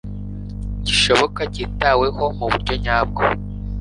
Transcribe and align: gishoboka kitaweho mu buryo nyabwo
gishoboka 0.85 1.41
kitaweho 1.53 2.23
mu 2.37 2.45
buryo 2.51 2.73
nyabwo 2.83 3.21